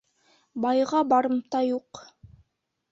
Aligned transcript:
Байға 0.63 1.03
барымта 1.11 1.63
юҡ 1.69 2.05